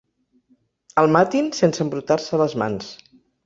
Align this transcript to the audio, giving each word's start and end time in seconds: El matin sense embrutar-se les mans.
El 1.03 1.11
matin 1.17 1.53
sense 1.59 1.87
embrutar-se 1.87 2.43
les 2.45 2.61
mans. 2.65 2.93